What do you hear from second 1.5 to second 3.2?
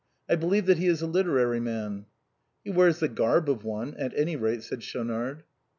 man."" He wears the